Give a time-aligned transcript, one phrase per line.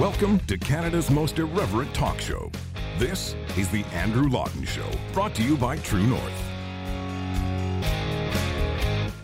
[0.00, 2.50] Welcome to Canada's most irreverent talk show.
[2.96, 6.42] This is The Andrew Lawton Show, brought to you by True North.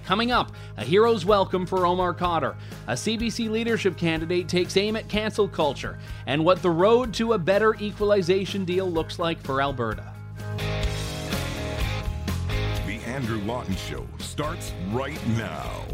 [0.04, 2.56] Coming up, a hero's welcome for Omar Khadr.
[2.88, 7.38] A CPC leadership candidate takes aim at cancel culture and what the road to a
[7.38, 10.12] better equalization deal looks like for Alberta.
[12.86, 15.86] The Andrew Lawton Show starts right now.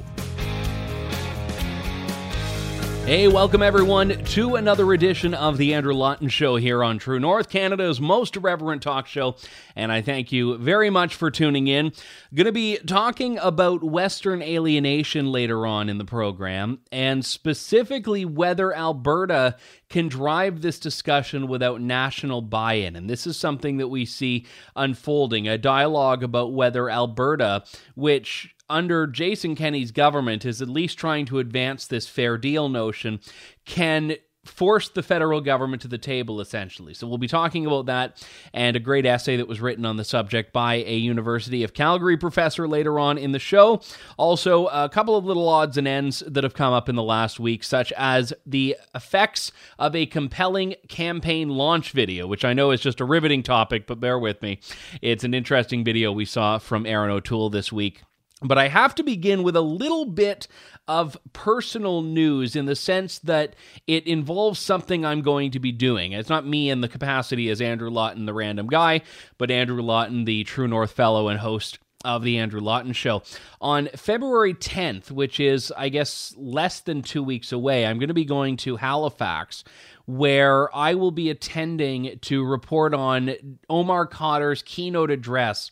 [3.05, 7.48] Hey, welcome everyone to another edition of the Andrew Lawton Show here on True North,
[7.48, 9.34] Canada's most irreverent talk show.
[9.75, 11.92] And I thank you very much for tuning in.
[12.33, 18.73] Going to be talking about Western alienation later on in the program, and specifically whether
[18.73, 19.56] Alberta
[19.89, 22.95] can drive this discussion without national buy in.
[22.95, 27.64] And this is something that we see unfolding a dialogue about whether Alberta,
[27.97, 33.21] which under Jason Kenney's government is at least trying to advance this fair deal notion
[33.65, 36.95] can force the federal government to the table essentially.
[36.95, 40.05] So we'll be talking about that and a great essay that was written on the
[40.05, 43.81] subject by a University of Calgary professor later on in the show.
[44.17, 47.39] Also, a couple of little odds and ends that have come up in the last
[47.39, 52.81] week such as the effects of a compelling campaign launch video, which I know is
[52.81, 54.59] just a riveting topic, but bear with me.
[55.01, 58.03] It's an interesting video we saw from Erin O'Toole this week
[58.43, 60.48] but I have to begin with a little bit
[60.89, 63.55] of personal news in the sense that
[63.87, 66.12] it involves something I'm going to be doing.
[66.12, 69.03] It's not me in the capacity as Andrew Lawton, the random guy,
[69.39, 73.23] but Andrew Lawton, the True North Fellow and host of the Andrew Lawton Show.
[73.61, 78.15] On February 10th, which is, I guess, less than two weeks away, I'm going to
[78.15, 79.63] be going to Halifax
[80.07, 83.35] where I will be attending to report on
[83.70, 85.70] Omar Khadr's keynote address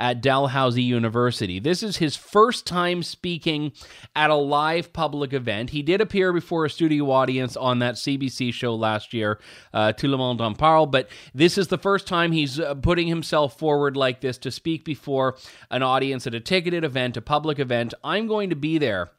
[0.00, 1.60] at Dalhousie University.
[1.60, 3.72] This is his first time speaking
[4.16, 5.70] at a live public event.
[5.70, 9.38] He did appear before a studio audience on that CBC show last year,
[9.74, 13.06] uh, Tout le monde en parle, but this is the first time he's uh, putting
[13.06, 15.36] himself forward like this to speak before
[15.70, 17.92] an audience at a ticketed event, a public event.
[18.02, 19.10] I'm going to be there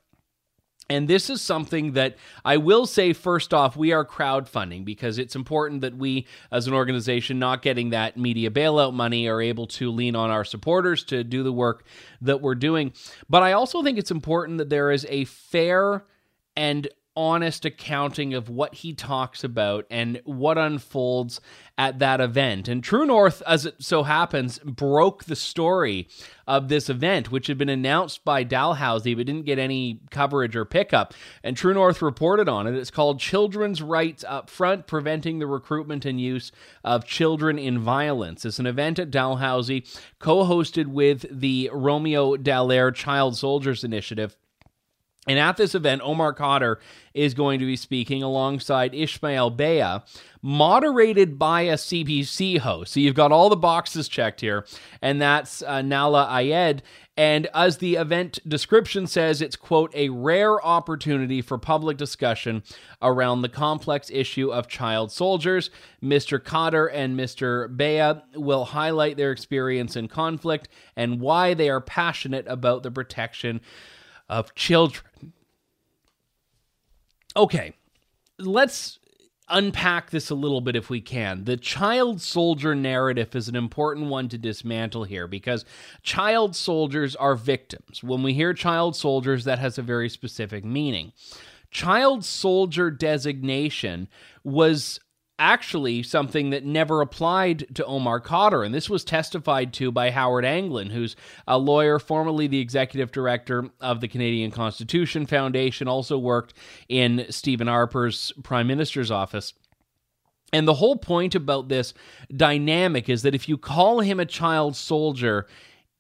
[0.91, 5.37] and this is something that I will say first off, we are crowdfunding because it's
[5.37, 9.89] important that we, as an organization, not getting that media bailout money, are able to
[9.89, 11.85] lean on our supporters to do the work
[12.19, 12.91] that we're doing.
[13.29, 16.03] But I also think it's important that there is a fair
[16.57, 16.89] and
[17.21, 21.39] honest accounting of what he talks about and what unfolds
[21.77, 22.67] at that event.
[22.67, 26.07] And True North, as it so happens, broke the story
[26.47, 30.65] of this event, which had been announced by Dalhousie but didn't get any coverage or
[30.65, 31.13] pickup.
[31.43, 32.73] And True North reported on it.
[32.73, 36.51] It's called Children's Rights Up Front Preventing the Recruitment and Use
[36.83, 38.45] of Children in Violence.
[38.45, 39.85] It's an event at Dalhousie
[40.17, 44.35] co hosted with the Romeo Dallaire Child Soldiers Initiative.
[45.31, 46.75] And at this event, Omar Khadr
[47.13, 50.03] is going to be speaking alongside Ishmael Beah,
[50.41, 52.91] moderated by a CBC host.
[52.93, 54.65] So you've got all the boxes checked here,
[55.01, 56.81] and that's uh, Nahlah Ayed.
[57.15, 62.63] And as the event description says, it's, quote, a rare opportunity for public discussion
[63.01, 65.69] around the complex issue of child soldiers.
[66.03, 66.39] Mr.
[66.39, 67.73] Khadr and Mr.
[67.77, 70.67] Beah will highlight their experience in conflict
[70.97, 73.61] and why they are passionate about the protection
[74.31, 75.33] of children.
[77.35, 77.73] Okay,
[78.39, 78.97] let's
[79.49, 81.43] unpack this a little bit if we can.
[81.43, 85.65] The child soldier narrative is an important one to dismantle here because
[86.01, 88.01] child soldiers are victims.
[88.01, 91.11] When we hear child soldiers, that has a very specific meaning.
[91.69, 94.07] Child soldier designation
[94.43, 94.99] was
[95.41, 98.63] actually something that never applied to Omar Khadr.
[98.63, 101.15] And this was testified to by Howard Anglin, who's
[101.47, 106.53] a lawyer, formerly the executive director of the Canadian Constitution Foundation, also worked
[106.87, 109.53] in Stephen Harper's prime minister's office.
[110.53, 111.95] And the whole point about this
[112.35, 115.47] dynamic is that if you call him a child soldier,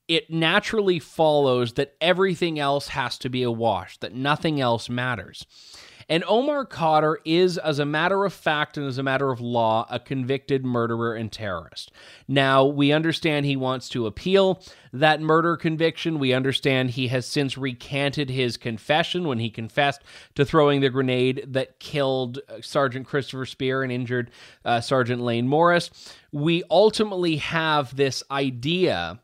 [0.07, 5.47] it naturally follows that everything else has to be a wash, that nothing else matters.
[6.09, 9.85] And Omar Khadr is, as a matter of fact and as a matter of law,
[9.89, 11.91] a convicted murderer and terrorist.
[12.27, 14.61] Now, we understand he wants to appeal
[14.93, 16.19] that murder conviction.
[16.19, 20.01] We understand he has since recanted his confession when he confessed
[20.35, 24.31] to throwing the grenade that killed uh, Sergeant Christopher Spear and injured
[24.65, 25.89] uh, Sergeant Layne Morris.
[26.31, 29.19] We ultimately have this idea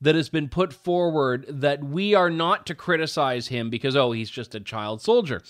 [0.00, 4.30] that has been put forward that we are not to criticize him because, oh, he's
[4.30, 5.42] just a child soldier.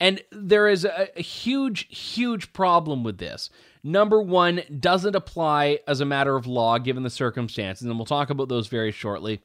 [0.00, 3.50] And there is a, a huge, huge problem with this.
[3.84, 8.30] Number one, doesn't apply as a matter of law given the circumstances, and we'll talk
[8.30, 9.40] about those very shortly.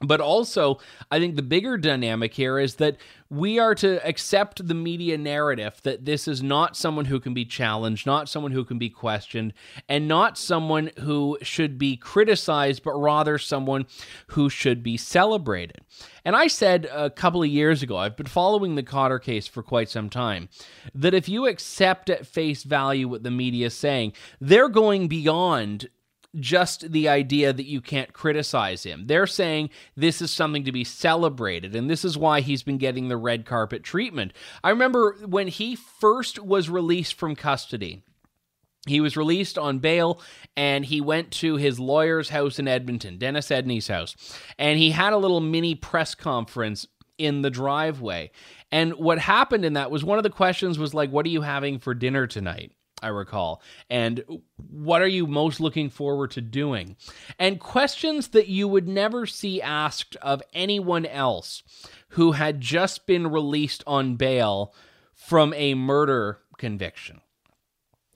[0.00, 0.80] But also,
[1.10, 2.96] I think the bigger dynamic here is that
[3.30, 7.44] we are to accept the media narrative that this is not someone who can be
[7.44, 9.54] challenged, not someone who can be questioned,
[9.88, 13.86] and not someone who should be criticized, but rather someone
[14.28, 15.78] who should be celebrated.
[16.24, 19.62] And I said a couple of years ago, I've been following the Khadr case for
[19.62, 20.48] quite some time,
[20.94, 25.88] that if you accept at face value what the media is saying, they're going beyond
[26.38, 29.06] just the idea that you can't criticize him.
[29.06, 33.08] They're saying this is something to be celebrated, and this is why he's been getting
[33.08, 34.32] the red carpet treatment.
[34.62, 38.02] I remember when he first was released from custody.
[38.86, 40.20] He was released on bail
[40.56, 44.14] and he went to his lawyer's house in Edmonton, Dennis Edney's house,
[44.58, 48.30] and he had a little mini press conference in the driveway.
[48.70, 51.42] And what happened in that was one of the questions was like, What are you
[51.42, 52.72] having for dinner tonight?
[53.04, 53.60] I recall.
[53.90, 54.24] And
[54.56, 56.96] what are you most looking forward to doing?
[57.38, 61.62] And questions that you would never see asked of anyone else
[62.10, 64.74] who had just been released on bail
[65.12, 67.20] from a murder conviction.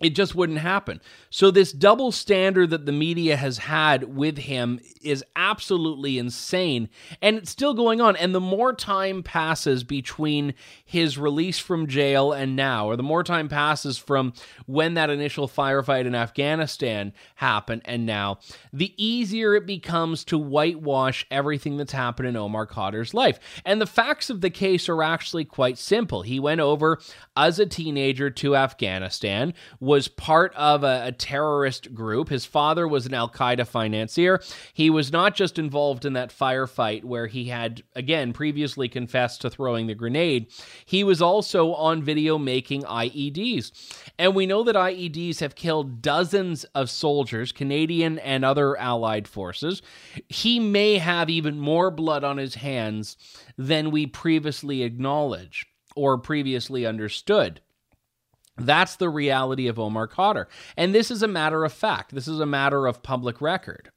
[0.00, 1.00] It just wouldn't happen.
[1.30, 6.88] So, this double standard that the media has had with him is absolutely insane.
[7.20, 8.14] And it's still going on.
[8.16, 10.54] And the more time passes between
[10.84, 14.32] his release from jail and now, or the more time passes from
[14.66, 18.38] when that initial firefight in Afghanistan happened and now,
[18.72, 23.38] the easier it becomes to whitewash everything that's happened in Omar Khadr's life.
[23.64, 26.22] And the facts of the case are actually quite simple.
[26.22, 27.00] He went over
[27.36, 29.54] as a teenager to Afghanistan
[29.88, 32.28] was part of a, a terrorist group.
[32.28, 34.38] His father was an Al Qaeda financier.
[34.74, 39.48] He was not just involved in that firefight where he had, again, previously confessed to
[39.50, 40.48] throwing the grenade,
[40.84, 43.72] he was also on video making IEDs.
[44.18, 49.80] And we know that IEDs have killed dozens of soldiers, Canadian and other allied forces.
[50.28, 53.16] He may have even more blood on his hands
[53.56, 57.62] than we previously acknowledge or previously understood.
[58.58, 60.46] That's the reality of Omar Khadr.
[60.76, 62.14] And this is a matter of fact.
[62.14, 63.90] This is a matter of public record.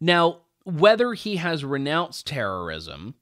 [0.00, 3.14] Now, whether he has renounced terrorism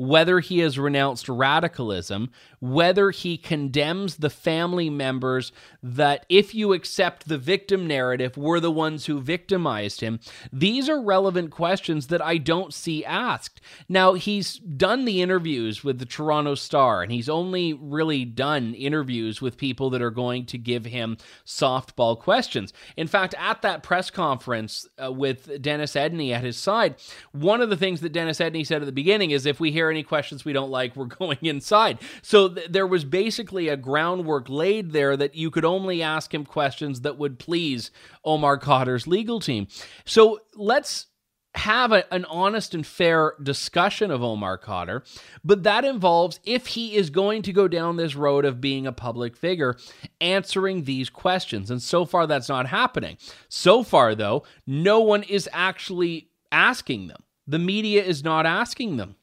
[0.00, 5.52] whether he has renounced radicalism, whether he condemns the family members
[5.82, 10.18] that, if you accept the victim narrative, were the ones who victimized him.
[10.50, 13.60] These are relevant questions that I don't see asked.
[13.90, 19.42] Now, he's done the interviews with the Toronto Star, and he's only really done interviews
[19.42, 22.72] with people that are going to give him softball questions.
[22.96, 26.94] In fact, at that press conference uh, with Dennis Edney at his side,
[27.32, 29.89] one of the things that Dennis Edney said at the beginning is if we hear
[29.90, 31.98] any questions we don't like, we're going inside.
[32.22, 36.44] So th- there was basically a groundwork laid there that you could only ask him
[36.44, 37.90] questions that would please
[38.24, 39.68] Omar Khadr's legal team.
[40.04, 41.06] So let's
[41.54, 45.02] have a, an honest and fair discussion of Omar Khadr,
[45.44, 48.92] but that involves, if he is going to go down this road of being a
[48.92, 49.76] public figure,
[50.20, 51.70] answering these questions.
[51.70, 53.16] And so far, that's not happening.
[53.48, 57.22] So far, though, no one is actually asking them.
[57.46, 59.16] The media is not asking them.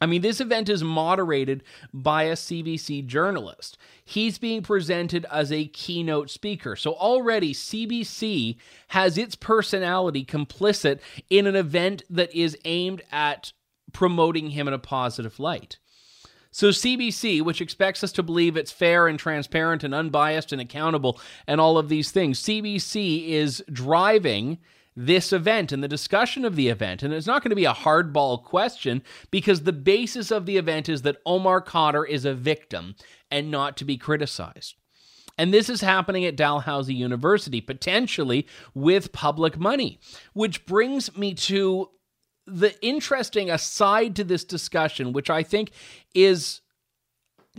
[0.00, 1.62] I mean, this event is moderated
[1.92, 3.78] by a CBC journalist.
[4.04, 6.76] He's being presented as a keynote speaker.
[6.76, 8.56] So already CBC
[8.88, 11.00] has its personality complicit
[11.30, 13.52] in an event that is aimed at
[13.92, 15.78] promoting him in a positive light.
[16.50, 21.20] So, CBC, which expects us to believe it's fair and transparent and unbiased and accountable
[21.46, 24.56] and all of these things, CBC is driving
[24.96, 27.02] this event and the discussion of the event.
[27.02, 30.88] And it's not going to be a hardball question because the basis of the event
[30.88, 32.96] is that Omar Khadr is a victim
[33.30, 34.74] and not to be criticized.
[35.38, 40.00] And this is happening at Dalhousie University, potentially with public money,
[40.32, 41.90] which brings me to
[42.46, 45.72] the interesting aside to this discussion, which I think
[46.14, 46.62] is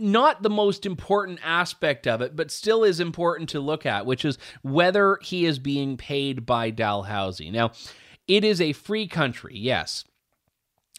[0.00, 4.24] not the most important aspect of it, but still is important to look at, which
[4.24, 7.50] is whether he is being paid by Dalhousie.
[7.50, 7.72] Now,
[8.26, 10.04] it is a free country, yes.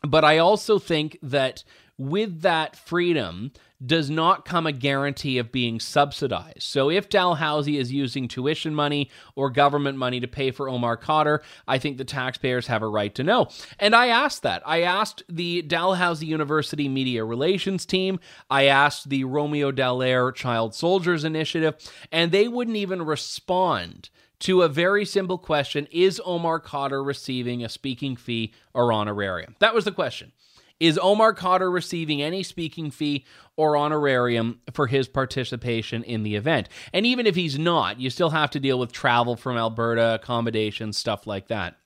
[0.01, 1.63] But I also think that
[1.99, 3.51] with that freedom
[3.85, 6.63] does not come a guarantee of being subsidized.
[6.63, 11.39] So if Dalhousie is using tuition money or government money to pay for Omar Khadr,
[11.67, 13.49] I think the taxpayers have a right to know.
[13.77, 14.63] And I asked that.
[14.65, 21.23] I asked the Dalhousie University Media Relations team, I asked the Romeo Dallaire Child Soldiers
[21.23, 21.75] Initiative,
[22.11, 27.69] and they wouldn't even respond to a very simple question Is Omar Khadr receiving a
[27.69, 29.55] speaking fee or honorarium?
[29.59, 30.31] That was the question.
[30.79, 33.25] Is Omar Khadr receiving any speaking fee
[33.57, 36.69] or honorarium for his participation in the event?
[36.93, 40.97] And even if he's not, you still have to deal with travel from Alberta, accommodations,
[40.97, 41.77] stuff like that.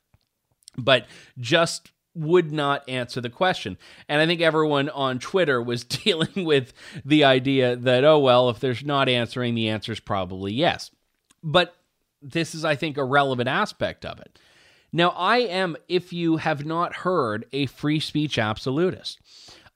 [0.77, 1.07] But
[1.39, 3.77] just would not answer the question.
[4.07, 6.73] And I think everyone on Twitter was dealing with
[7.03, 10.91] the idea that, oh, well, if there's not answering, the answer is probably yes.
[11.41, 11.75] But
[12.21, 14.39] this is, I think, a relevant aspect of it.
[14.95, 19.19] Now, I am, if you have not heard, a free speech absolutist.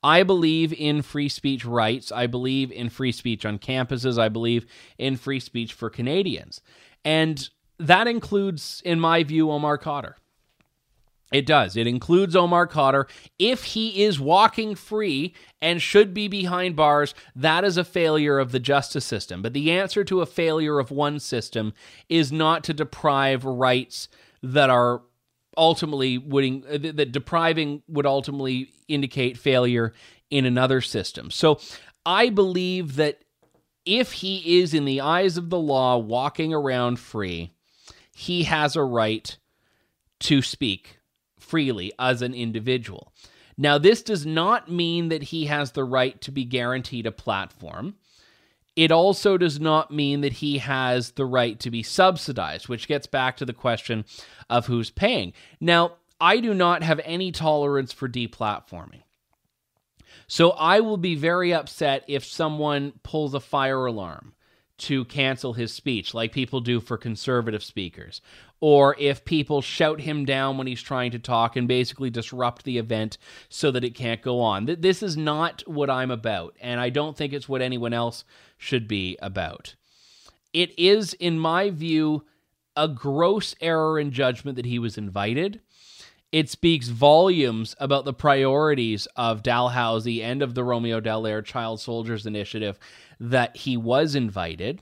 [0.03, 2.12] I believe in free speech rights.
[2.12, 4.19] I believe in free speech on campuses.
[4.19, 4.67] I believe
[5.00, 6.62] in free speech for Canadians.
[7.03, 10.13] And that includes, in my view, Omar Khadr.
[11.31, 11.75] It does.
[11.75, 13.09] It includes Omar Khadr.
[13.38, 18.51] If he is walking free and should be behind bars, that is a failure of
[18.51, 19.41] the justice system.
[19.41, 21.74] But the answer to a failure of one system
[22.07, 24.07] is not to deprive rights
[24.41, 25.01] that are
[25.57, 29.93] ultimately would uh, that depriving would ultimately indicate failure
[30.29, 31.31] in another system.
[31.31, 31.59] So
[32.05, 33.23] I believe that
[33.85, 37.51] if he is in the eyes of the law walking around free,
[38.13, 39.37] he has a right
[40.19, 40.99] to speak
[41.39, 43.13] freely as an individual.
[43.57, 47.95] Now, this does not mean that he has the right to be guaranteed a platform.
[48.77, 53.07] It also does not mean that he has the right to be subsidized, which gets
[53.07, 54.05] back to the question
[54.51, 55.34] of who's paying.
[55.60, 59.01] Now, I do not have any tolerance for deplatforming.
[60.27, 64.36] So I will be very upset if someone pulls a fire alarm
[64.77, 68.22] to cancel his speech, like people do for conservative speakers,
[68.60, 72.77] or if people shout him down when he's trying to talk and basically disrupt the
[72.77, 73.17] event
[73.50, 74.65] so that it can't go on.
[74.79, 78.24] This is not what I'm about, and I don't think it's what anyone else
[78.57, 79.75] should be about.
[80.53, 82.25] It is, in my view,
[82.75, 85.62] a gross error in judgment that he was invited.
[86.31, 92.25] It speaks volumes about the priorities of Dalhousie and of the Romeo Dallaire Child Soldiers
[92.25, 92.77] Initiative
[93.19, 94.81] that he was invited.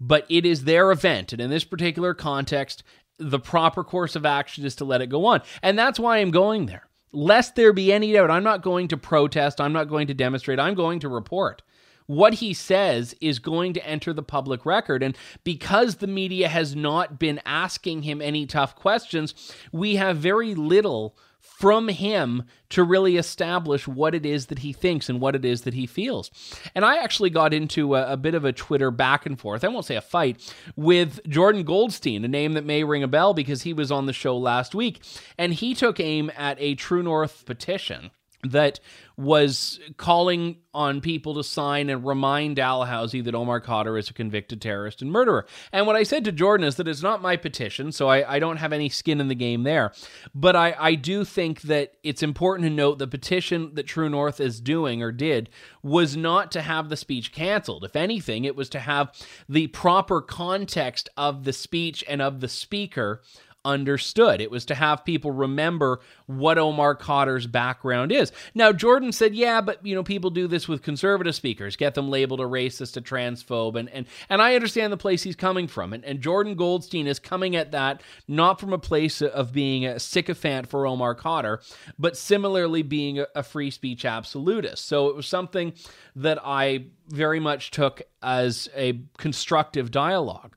[0.00, 1.32] But it is their event.
[1.32, 2.82] And in this particular context,
[3.18, 5.42] the proper course of action is to let it go on.
[5.62, 6.88] And that's why I'm going there.
[7.12, 9.60] Lest there be any doubt, I'm not going to protest.
[9.60, 10.58] I'm not going to demonstrate.
[10.58, 11.62] I'm going to report
[12.06, 15.02] what he says is going to enter the public record.
[15.02, 20.54] And because the media has not been asking him any tough questions, we have very
[20.54, 25.44] little from him to really establish what it is that he thinks and what it
[25.44, 26.30] is that he feels.
[26.74, 29.68] And I actually got into a, a, bit of a Twitter back and forth, I
[29.68, 33.62] won't say a fight, with Jordan Goldstein, a name that may ring a bell because
[33.62, 35.02] he was on the show last week.
[35.36, 38.10] And he took aim at a True North petition
[38.44, 38.80] that
[39.16, 44.60] was calling on people to sign and remind Dalhousie that Omar Khadr is a convicted
[44.60, 45.46] terrorist and murderer.
[45.70, 48.38] And what I said to Jordan is that it's not my petition, so I, I
[48.38, 49.92] don't have any skin in the game there.
[50.34, 54.40] But I, I do think that it's important to note the petition that True North
[54.40, 55.50] is doing or did
[55.82, 57.84] was not to have the speech canceled.
[57.84, 59.12] If anything, it was to have
[59.48, 63.22] the proper context of the speech and of the speaker
[63.64, 64.40] understood.
[64.40, 68.32] It was to have people remember what Omar Khadr's background is.
[68.54, 72.10] Now, Jordan said, yeah, but you know, people do this with conservative speakers, get them
[72.10, 75.92] labeled a racist, a transphobe, and and and I understand the place he's coming from.
[75.92, 79.98] And, and Jordan Goldstein is coming at that not from a place of being a
[79.98, 81.58] sycophant for Omar Khadr,
[81.98, 84.86] but similarly being a, a free speech absolutist.
[84.86, 85.72] So it was something
[86.16, 90.56] that I very much took as a constructive dialogue.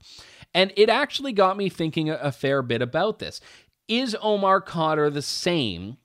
[0.55, 3.41] And it actually got me thinking a, fair bit about this.
[3.89, 5.97] Is Omar Khadr the same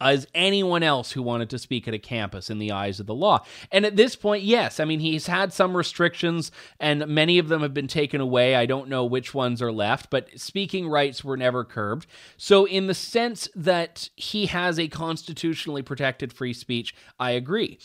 [0.00, 3.14] as anyone else who wanted to speak at a campus in the eyes of the
[3.14, 3.44] law.
[3.72, 7.62] And at this point, yes, I mean, he's had some restrictions and many of them
[7.62, 8.54] have been taken away.
[8.54, 12.06] I don't know which ones are left, but speaking rights were never curbed.
[12.36, 17.78] So, in the sense that he has a constitutionally protected free speech, I agree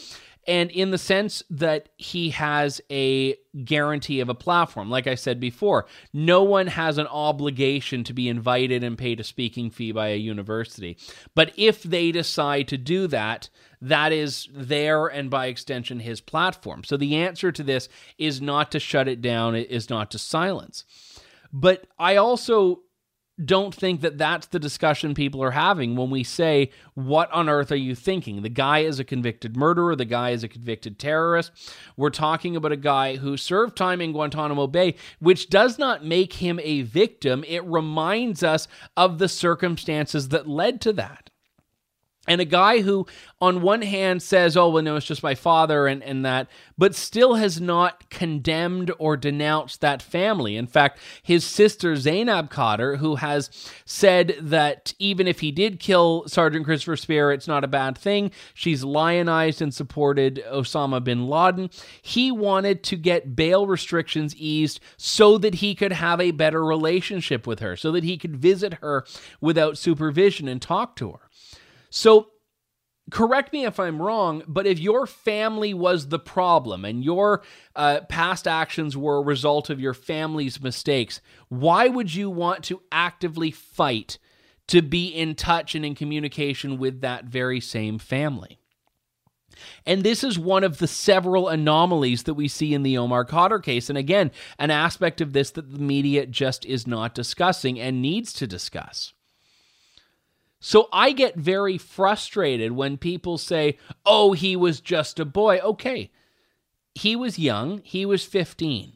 [0.48, 4.90] and in the sense that he has a guarantee of a platform.
[4.90, 9.24] Like I said before, no one has an obligation to be invited and paid a
[9.24, 10.98] speaking fee by a university.
[11.36, 13.50] But if they decide to do that,
[13.82, 16.84] that is their and by extension his platform.
[16.84, 20.20] So the answer to this is not to shut it down, it is not to
[20.20, 20.86] silence.
[21.52, 22.82] But I also
[23.46, 27.72] don't think that that's the discussion people are having when we say, What on earth
[27.72, 28.42] are you thinking?
[28.42, 31.52] The guy is a convicted murderer, the guy is a convicted terrorist.
[31.98, 36.34] We're talking about a guy who served time in Guantanamo Bay, which does not make
[36.34, 37.44] him a victim.
[37.48, 41.30] It reminds us of the circumstances that led to that.
[42.26, 43.06] And a guy who
[43.42, 46.96] on one hand says oh well no it's just my father and, and that but
[46.96, 50.56] still has not condemned or denounced that family.
[50.56, 53.50] In fact his sister zainab khadr who has
[53.84, 58.32] said that even if he did kill sergeant christopher spear it's not a bad thing.
[58.54, 61.70] She's lionized and supported osama bin laden.
[62.02, 67.46] He wanted to get bail restrictions eased so that he could have a better relationship
[67.46, 69.06] with her so that he could visit her
[69.42, 71.30] without supervision and talk to her
[71.96, 72.32] so,
[73.12, 77.44] correct me if I'm wrong, but if your family was the problem and your
[77.76, 82.82] uh, past actions were a result of your family's mistakes, why would you want to
[82.92, 84.18] actively fight
[84.70, 88.58] to be in touch and in communication with that very same family?
[89.86, 93.62] And this is one of the several anomalies that we see in the Omar Khadr
[93.62, 93.88] case.
[93.88, 98.34] And again, an aspect of this that the media just is not discussing and needs
[98.34, 99.14] to discuss.
[100.66, 105.60] So I get very frustrated when people say, oh, he was just a boy.
[105.60, 106.10] Okay,
[106.96, 108.94] he was young, he was 15.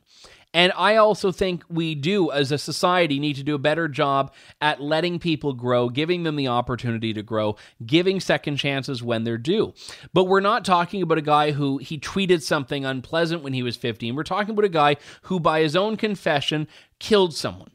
[0.53, 4.33] And I also think we do, as a society, need to do a better job
[4.62, 9.38] at letting people grow, giving them the opportunity to grow, giving second chances when they're
[9.38, 9.74] due.
[10.13, 13.75] But we're not talking about a guy who he tweeted something unpleasant when he was
[13.75, 14.15] 15.
[14.15, 17.71] We're talking about a guy who, by his own confession, killed someone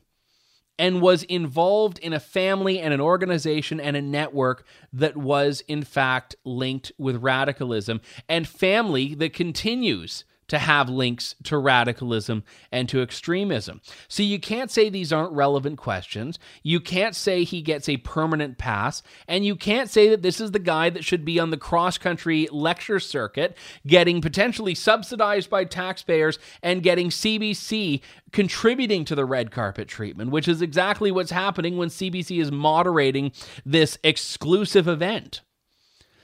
[0.78, 5.82] and was involved in a family and an organization and a network that was, in
[5.82, 13.00] fact, linked with radicalism, and family that continues to have links to radicalism and to
[13.00, 13.80] extremism.
[14.08, 16.38] So you can't say these aren't relevant questions.
[16.62, 19.02] You can't say he gets a permanent pass.
[19.26, 21.98] And you can't say that this is the guy that should be on the cross
[21.98, 23.56] country lecture circuit,
[23.86, 28.00] getting potentially subsidized by taxpayers and getting CBC
[28.32, 33.32] contributing to the red carpet treatment, which is exactly what's happening when CBC is moderating
[33.64, 35.42] this exclusive event.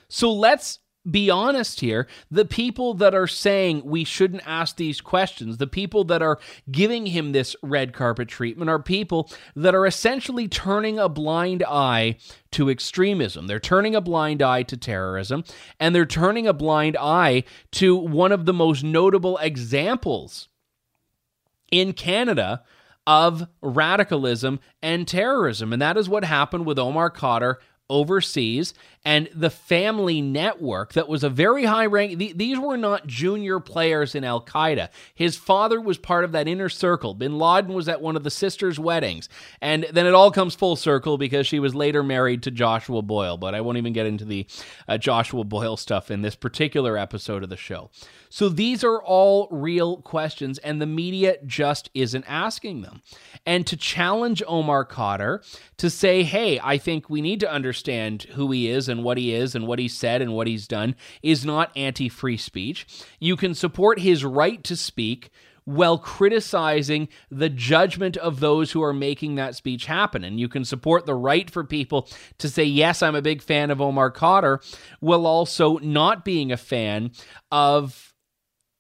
[0.08, 0.78] So let's
[1.10, 2.06] be honest here.
[2.30, 6.38] The people that are saying we shouldn't ask these questions, the people that are
[6.70, 12.16] giving him this red carpet treatment, are people that are essentially turning a blind eye
[12.52, 13.46] to extremism.
[13.46, 15.44] They're turning a blind eye to terrorism,
[15.78, 20.48] and they're turning a blind eye to one of the most notable examples
[21.70, 22.62] in Canada
[23.06, 25.72] of radicalism and terrorism.
[25.72, 27.56] And that is what happened with Omar Khadr
[27.90, 33.06] overseas and the family network that was a very high rank th- these were not
[33.06, 37.14] junior players in al-qaeda his father was part of that inner circle.
[37.14, 39.28] Bin laden was at one of the sisters weddings.
[39.60, 43.36] And then it all comes full circle because she was later married to joshua boyle
[43.36, 44.46] but i won't even get into the
[44.86, 47.90] uh, joshua boyle stuff in this particular episode of the show
[48.28, 53.02] so these are all real questions and the media just isn't asking them
[53.46, 55.40] and to challenge omar khadr
[55.76, 59.32] to say hey i think we need to understand who he is and what he
[59.32, 62.86] is and what he said and what he's done is not anti free speech.
[63.18, 65.30] You can support his right to speak
[65.64, 70.24] while criticizing the judgment of those who are making that speech happen.
[70.24, 73.70] And you can support the right for people to say, yes, I'm a big fan
[73.70, 74.62] of Omar Khadr,
[75.00, 77.10] while also not being a fan
[77.52, 78.07] of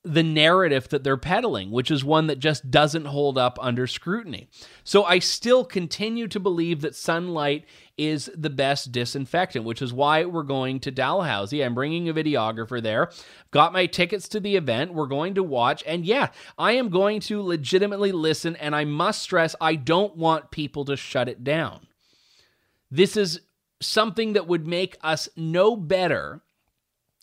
[0.08, 4.48] the narrative that they're peddling, which is one that just doesn't hold up under scrutiny.
[4.82, 7.66] So I still continue to believe that sunlight
[7.98, 11.62] is the best disinfectant, which is why we're going to Dalhousie.
[11.62, 13.10] I'm bringing a videographer there.
[13.50, 14.94] Got my tickets to the event.
[14.94, 15.84] We're going to watch.
[15.86, 18.56] And yeah, I am going to legitimately listen.
[18.56, 21.86] And I must stress, I don't want people to shut it down.
[22.90, 23.42] This is
[23.80, 26.42] something that would make us no better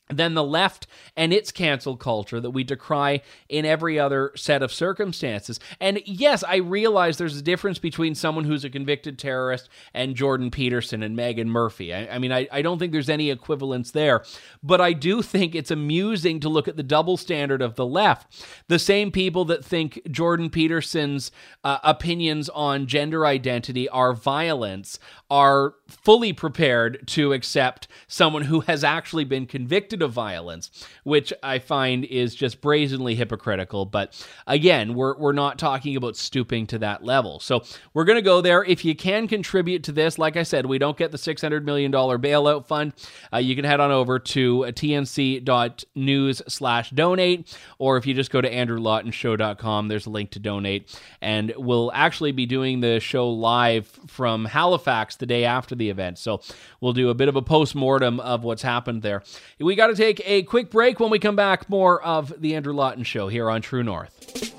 [0.09, 4.71] than the left and its cancel culture that we decry in every other set of
[4.71, 5.59] circumstances.
[5.79, 10.51] And yes, I realize there's a difference between someone who's a convicted terrorist and Jordan
[10.51, 11.93] Peterson and Meghan Murphy.
[11.93, 14.23] I, I mean, I, I don't think there's any equivalence there,
[14.61, 18.45] but I do think it's amusing to look at the double standard of the left.
[18.67, 21.31] The same people that think Jordan Peterson's
[21.63, 28.83] uh, opinions on gender identity are violence are fully prepared to accept someone who has
[28.83, 30.71] actually been convicted of violence,
[31.03, 33.85] which I find is just brazenly hypocritical.
[33.85, 37.39] But again, we're, we're not talking about stooping to that level.
[37.39, 38.63] So we're going to go there.
[38.63, 41.91] If you can contribute to this, like I said, we don't get the $600 million
[41.91, 42.93] bailout fund.
[43.31, 48.41] Uh, you can head on over to tnc.news slash donate, or if you just go
[48.41, 50.99] to andrewlawtonshow.com, there's a link to donate.
[51.21, 56.17] And we'll actually be doing the show live from Halifax the day after the event.
[56.17, 56.41] So
[56.81, 59.23] we'll do a bit of a post mortem of what's happened there.
[59.59, 60.99] We got to take a quick break.
[60.99, 64.53] When we come back, more of the Andrew Lawton Show here on True North.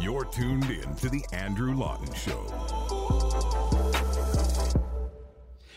[0.00, 2.46] You're tuned in to the Andrew Lawton Show.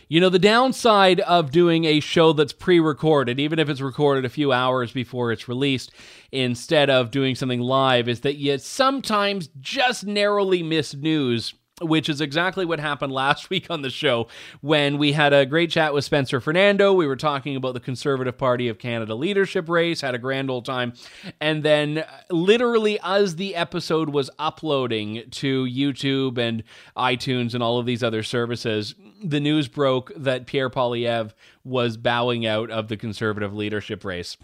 [0.09, 4.23] You know, the downside of doing a show that's pre recorded, even if it's recorded
[4.23, 5.91] a few hours before it's released,
[6.31, 12.21] instead of doing something live, is that you sometimes just narrowly miss news which is
[12.21, 14.27] exactly what happened last week on the show
[14.61, 16.93] when we had a great chat with Spencer Fernando.
[16.93, 20.65] We were talking about the Conservative Party of Canada leadership race, had a grand old
[20.65, 20.93] time.
[21.39, 26.63] And then, uh, literally, as the episode was uploading to YouTube and
[26.95, 32.45] iTunes and all of these other services, the news broke that Pierre Poilievre was bowing
[32.45, 34.37] out of the Conservative leadership race.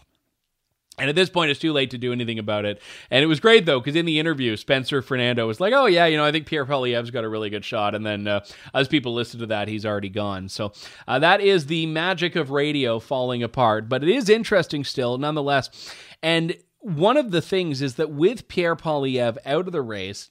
[0.99, 2.79] And at this point, it's too late to do anything about it.
[3.09, 6.05] And it was great, though, because in the interview, Spencer Fernando was like, oh, yeah,
[6.05, 7.95] you know, I think Pierre Poilievre's got a really good shot.
[7.95, 10.49] And then uh, as people listen to that, he's already gone.
[10.49, 10.71] So
[11.07, 13.89] uh, that is the magic of radio falling apart.
[13.89, 15.71] But it is interesting still, nonetheless.
[16.21, 20.29] And one of the things is that with Pierre Poilievre out of the race,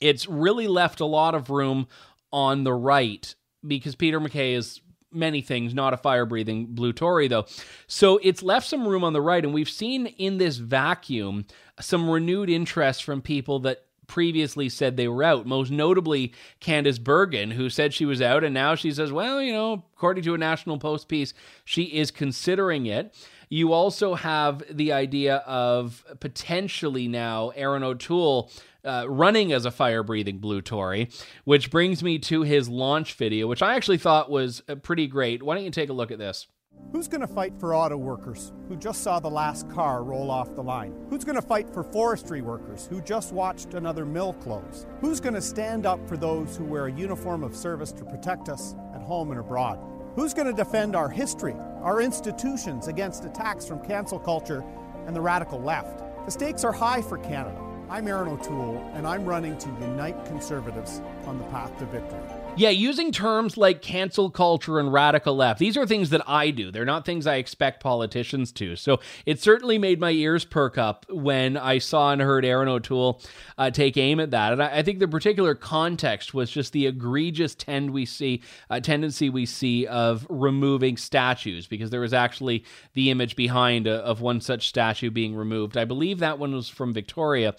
[0.00, 1.88] it's really left a lot of room
[2.32, 3.34] on the right
[3.66, 4.80] because Peter MacKay is
[5.12, 7.46] many things, not a fire breathing blue Tory, though.
[7.86, 9.44] So it's left some room on the right.
[9.44, 11.46] And we've seen in this vacuum
[11.80, 17.52] some renewed interest from people that previously said they were out, most notably Candice Bergen,
[17.52, 18.42] who said she was out.
[18.42, 22.10] And now she says, well, you know, according to a National Post piece, she is
[22.10, 23.14] considering it.
[23.48, 28.50] You also have the idea of potentially now Erin O'Toole
[28.84, 31.10] uh, running as a fire breathing blue Tory,
[31.44, 35.42] which brings me to his launch video, which I actually thought was uh, pretty great.
[35.42, 36.46] Why don't you take a look at this?
[36.92, 40.54] Who's going to fight for auto workers who just saw the last car roll off
[40.54, 40.94] the line?
[41.10, 44.86] Who's going to fight for forestry workers who just watched another mill close?
[45.00, 48.48] Who's going to stand up for those who wear a uniform of service to protect
[48.48, 49.78] us at home and abroad?
[50.18, 54.64] Who's going to defend our history, our institutions against attacks from cancel culture
[55.06, 56.02] and the radical left?
[56.24, 57.56] The stakes are high for Canada.
[57.88, 62.18] I'm Erin O'Toole, and I'm running to unite Conservatives on the path to victory.
[62.58, 66.72] Yeah, using terms like cancel culture and radical left, these are things that I do.
[66.72, 68.74] They're not things I expect politicians to.
[68.74, 73.22] So it certainly made my ears perk up when I saw and heard Erin O'Toole
[73.58, 74.52] uh, take aim at that.
[74.52, 78.80] And I, I, think the particular context was just the egregious tend we see, uh,
[78.80, 84.08] tendency we see of removing statues, because there was actually the image behind a, uh,
[84.08, 85.76] of one such statue being removed.
[85.76, 87.54] I believe that one was from Victoria.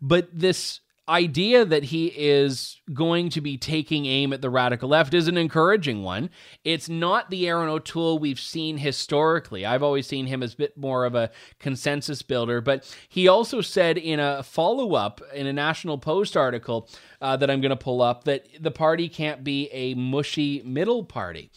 [0.00, 5.14] But this idea that he is going to be taking aim at the radical left
[5.14, 6.30] is an encouraging one.
[6.64, 9.64] It's not the Erin O'Toole we've seen historically.
[9.64, 13.60] I've always seen him as a bit more of a consensus builder, but he also
[13.60, 16.88] said in a follow up in a National Post article
[17.20, 21.04] uh, that I'm going to pull up that the party can't be a mushy middle
[21.04, 21.50] party.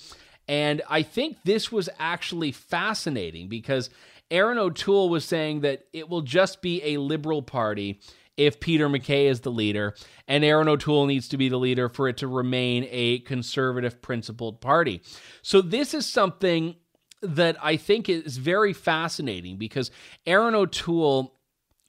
[0.47, 3.89] And I think this was actually fascinating because
[4.29, 7.99] Erin O'Toole was saying that it will just be a liberal party
[8.45, 9.95] if Peter MacKay is the leader,
[10.27, 14.61] and Erin O'Toole needs to be the leader for it to remain a conservative principled
[14.61, 15.01] party.
[15.41, 16.75] So, this is something
[17.21, 19.91] that I think is very fascinating because
[20.25, 21.37] Erin O'Toole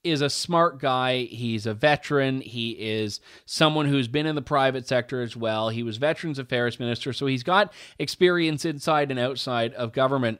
[0.03, 1.23] is a smart guy.
[1.23, 2.41] He's a veteran.
[2.41, 5.69] He is someone who's been in the private sector as well.
[5.69, 10.39] He was Veterans Affairs Minister, so he's got experience inside and outside of government.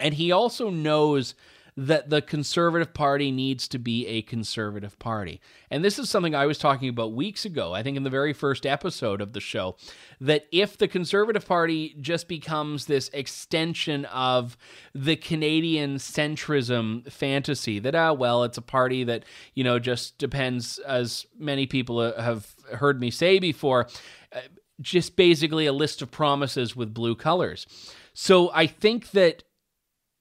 [0.00, 1.34] And he also knows
[1.76, 5.40] that the Conservative Party needs to be a conservative party.
[5.70, 8.32] And this is something I was talking about weeks ago, I think in the very
[8.32, 9.76] first episode of the show,
[10.20, 14.56] that if the Conservative Party just becomes this extension of
[14.94, 20.78] the Canadian centrism fantasy, that, ah, well, it's a party that, you know, just depends,
[20.78, 23.88] as many people uh, have heard me say before,
[24.32, 24.40] uh,
[24.80, 27.66] just basically a list of promises with blue colors.
[28.12, 29.42] So I think that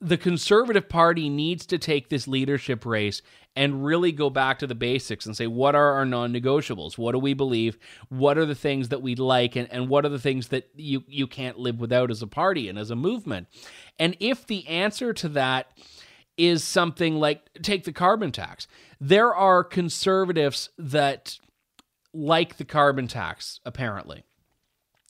[0.03, 3.21] the Conservative Party needs to take this leadership race
[3.55, 6.97] and really go back to the basics and say, what are our non negotiables?
[6.97, 7.77] What do we believe?
[8.09, 9.55] What are the things that we like?
[9.55, 12.67] And, and what are the things that you, you can't live without as a party
[12.67, 13.47] and as a movement?
[13.97, 15.71] And if the answer to that
[16.35, 18.67] is something like take the carbon tax,
[18.99, 21.39] there are conservatives that
[22.13, 24.23] like the carbon tax, apparently.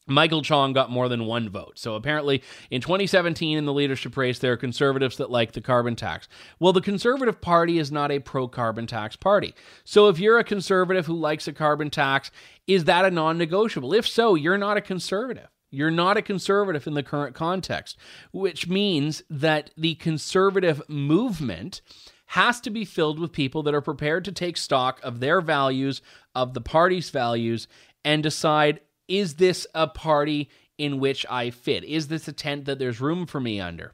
[0.05, 1.79] Michael Chong got more than one vote.
[1.79, 5.95] So apparently, in 2017, in the leadership race, there are conservatives that like the carbon
[5.95, 6.27] tax.
[6.59, 9.55] Well, the Conservative Party is not a pro carbon tax party.
[9.85, 12.31] So if you're a conservative who likes a carbon tax,
[12.67, 13.93] is that a non negotiable?
[13.93, 15.47] If so, you're not a conservative.
[15.71, 17.97] You're not a conservative in the current context,
[18.31, 21.81] which means that the conservative movement
[22.27, 26.01] has to be filled with people that are prepared to take stock of their values,
[26.35, 27.67] of the party's values,
[28.05, 31.83] and decide is this a party in which I fit?
[31.83, 33.93] Is this a tent that there's room for me under?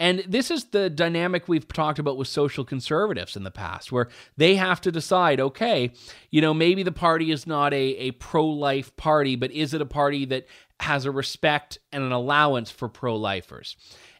[0.00, 4.08] And this is the dynamic we've talked about with social conservatives in the past, where
[4.36, 5.92] they have to decide okay,
[6.30, 9.80] you know, maybe the party is not a, a pro life party, but is it
[9.80, 10.46] a party that
[10.80, 13.76] has a respect and an allowance for pro lifers?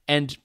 [0.07, 0.37] And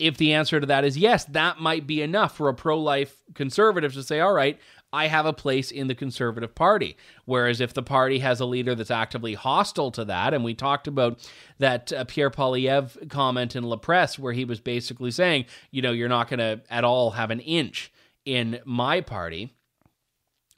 [0.00, 3.22] if the answer to that is yes, that might be enough for a pro life
[3.34, 4.58] conservative to say, all right,
[4.94, 6.96] I have a place in the Conservative Party.
[7.24, 10.86] Whereas if the party has a leader that's actively hostile to that, and we talked
[10.86, 11.18] about
[11.58, 15.92] that uh, Pierre Poilievre comment in La Presse, where he was basically saying, you know,
[15.92, 17.92] you're not going to at all have an inch
[18.24, 19.54] in my party.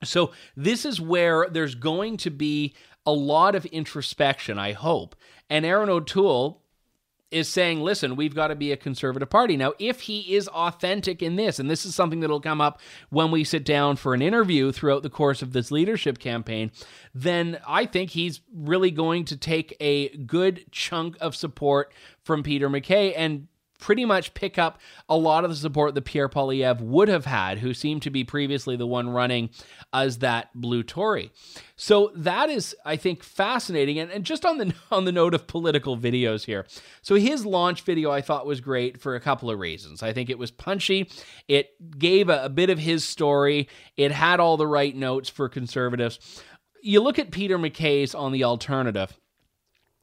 [0.05, 2.75] So this is where there's going to be
[3.07, 5.17] a lot of introspection, I hope.
[5.49, 6.63] And Erin O'Toole
[7.37, 9.57] is saying, listen, we've got to be a conservative party.
[9.57, 13.31] Now, if he is authentic in this, and this is something that'll come up when
[13.31, 16.71] we sit down for an interview throughout the course of this leadership campaign,
[17.15, 22.69] then I think he's really going to take a good chunk of support from Peter
[22.69, 23.15] MacKay.
[23.15, 27.27] and pretty much pick up a lot of the support that Pierre Poilievre would have
[27.27, 29.51] had, who seemed to be previously the one running
[29.93, 31.31] as that blue Tory.
[31.77, 33.99] So that is, I think, fascinating.
[33.99, 36.67] And, and just on the on the note of political videos here,
[37.03, 40.03] so his launch video I thought was great for a couple of reasons.
[40.03, 41.11] I think it was punchy.
[41.49, 43.69] It gave a, a bit of his story.
[43.97, 46.43] It had all the right notes for conservatives.
[46.83, 49.19] You look at Peter MacKay's on the alternative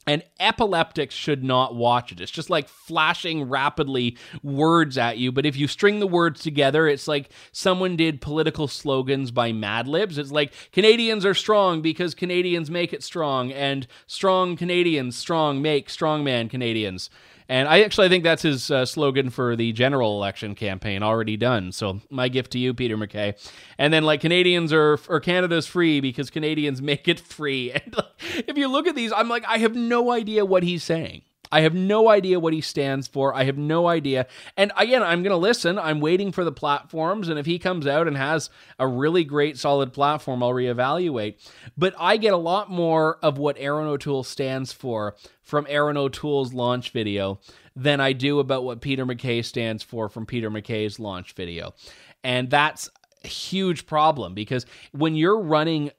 [0.05, 2.19] and epileptics should not watch it.
[2.19, 5.31] It's just like flashing rapidly words at you.
[5.31, 9.87] But if you string the words together, it's like someone did political slogans by Mad
[9.87, 10.17] Libs.
[10.17, 15.87] It's like Canadians are strong because Canadians make it strong, and strong Canadians, strong make
[15.89, 17.09] strongman Canadians.
[17.49, 21.71] And I actually think that's his uh, slogan for the general election campaign already done.
[21.71, 23.35] So my gift to you, Peter MacKay.
[23.77, 27.71] And then like Canadians are or Canada's free because Canadians make it free.
[27.71, 30.83] And like, if you look at these, I'm like I have no idea what he's
[30.83, 31.23] saying.
[31.53, 33.31] I have no idea what he stands for.
[33.31, 34.25] I have no idea.
[34.57, 35.77] And again, I'm going to listen.
[35.77, 37.29] I'm waiting for the platforms.
[37.29, 41.35] And if he comes out and has a really great, solid platform, I'll reevaluate.
[41.77, 46.55] But I get a lot more of what Erin O'Toole stands for from Erin O'Toole's
[46.55, 47.39] launch video
[47.75, 51.75] than I do about what Peter MacKay stands for from Peter MacKay's launch video.
[52.23, 52.89] And that's
[53.23, 55.91] a huge problem because when you're running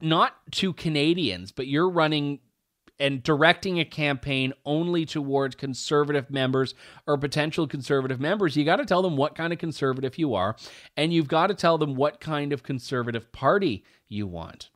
[0.00, 2.38] not to Canadians, but you're running
[3.02, 8.86] and directing a campaign only towards conservative members or potential conservative members, you got to
[8.86, 10.54] tell them what kind of conservative you are,
[10.96, 14.70] and you've got to tell them what kind of conservative party you want.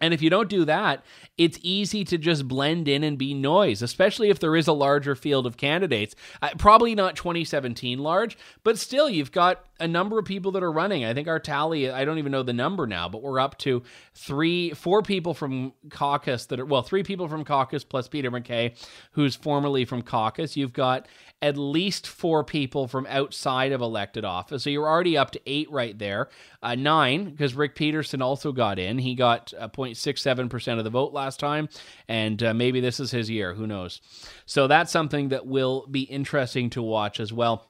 [0.00, 1.04] And if you don't do that,
[1.38, 5.14] it's easy to just blend in and be noise, especially if there is a larger
[5.14, 6.16] field of candidates.
[6.42, 10.70] Uh, probably not 2017 large, but still, you've got a number of people that are
[10.70, 11.04] running.
[11.04, 13.82] I think our tally, I don't even know the number now, but we're up to
[14.14, 18.74] three, four people from caucus that are, well, three people from caucus plus Peter MacKay,
[19.12, 20.56] who's formerly from caucus.
[20.56, 21.08] You've got
[21.42, 24.62] at least four people from outside of elected office.
[24.62, 26.28] So you're already up to eight right there.
[26.62, 28.98] Uh, nine, because Rick Peterson also got in.
[28.98, 31.68] He got uh, 0.67% of the vote last time,
[32.08, 33.54] and uh, maybe this is his year.
[33.54, 34.00] Who knows?
[34.46, 37.68] So that's something that will be interesting to watch as well.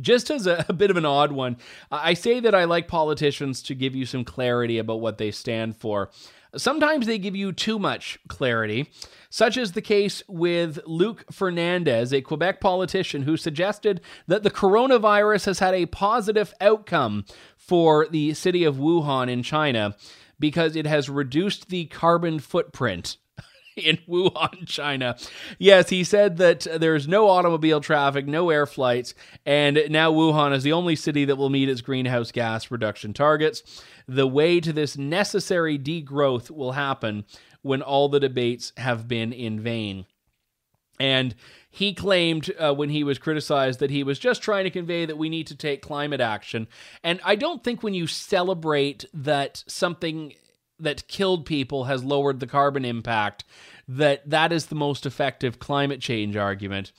[0.00, 1.56] Just as a, a, bit of an odd one,
[1.90, 5.76] I say that I like politicians to give you some clarity about what they stand
[5.76, 6.10] for.
[6.56, 8.92] Sometimes they give you too much clarity,
[9.28, 15.46] such as the case with Luc Ferrandez, a Quebec politician who suggested that the coronavirus
[15.46, 17.24] has had a positive outcome
[17.56, 19.96] for the city of Wuhan in China
[20.38, 23.16] because it has reduced the carbon footprint
[23.76, 25.16] in Wuhan, China.
[25.58, 30.62] Yes, he said that there's no automobile traffic, no air flights, and now Wuhan is
[30.62, 33.84] the only city that will meet its greenhouse gas reduction targets.
[34.06, 37.24] The way to this necessary degrowth will happen
[37.62, 40.04] when all the debates have been in vain.
[41.00, 41.34] And
[41.70, 45.18] he claimed uh, when he was criticized that he was just trying to convey that
[45.18, 46.68] we need to take climate action.
[47.02, 50.34] And I don't think when you celebrate that something
[50.80, 53.44] that killed people has lowered the carbon impact,
[53.88, 56.92] that that is the most effective climate change argument.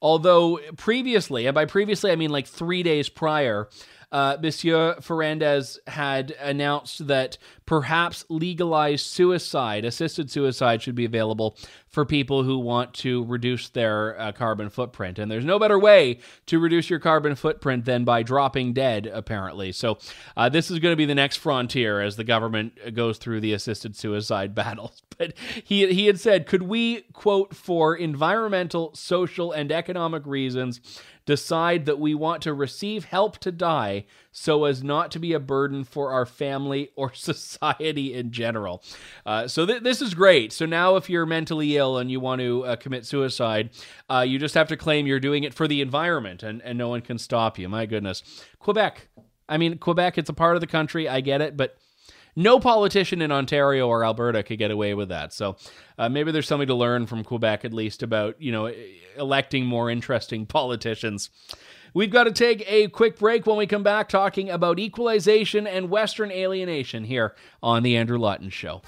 [0.00, 3.68] Although previously, and by previously I mean like three days prior,
[4.10, 11.56] uh, Monsieur Ferrandez had announced that perhaps legalized suicide, assisted suicide, should be available
[11.88, 15.18] for people who want to reduce their uh, carbon footprint.
[15.18, 19.72] And there's no better way to reduce your carbon footprint than by dropping dead, apparently.
[19.72, 19.98] So
[20.36, 23.52] uh, this is going to be the next frontier as the government goes through the
[23.52, 25.02] assisted suicide battles.
[25.18, 30.80] But he, he had said, could we, quote, for environmental, social, and economic reasons,
[31.28, 35.38] decide that we want to receive help to die so as not to be a
[35.38, 38.82] burden for our family or society in general.
[39.26, 40.54] Uh, so th- this is great.
[40.54, 43.68] So now, if you're mentally ill and you want to uh, commit suicide,
[44.08, 46.88] uh, you just have to claim you're doing it for the environment, and and no
[46.88, 47.68] one can stop you.
[47.68, 48.22] My goodness,
[48.58, 49.08] Quebec.
[49.50, 50.16] I mean, Quebec.
[50.16, 51.10] It's a part of the country.
[51.10, 51.76] I get it, but
[52.38, 55.32] no politician in Ontario or Alberta could get away with that.
[55.32, 55.56] So
[55.98, 58.72] uh, maybe there's something to learn from Quebec at least about you know
[59.16, 61.30] electing more interesting politicians.
[61.94, 65.90] We've got to take a quick break when we come back talking about equalization and
[65.90, 68.82] Western alienation here on The Andrew Lawton Show.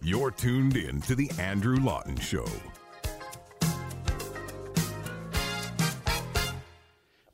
[0.00, 2.46] You're tuned in to The Andrew Lawton Show.